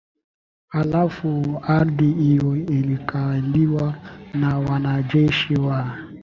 Halafu 0.67 1.61
ardhi 1.67 2.11
hiyo 2.11 2.55
ilikaliwa 2.55 3.95
na 4.33 4.59
wanajeshi 4.59 5.55
wa 5.55 5.97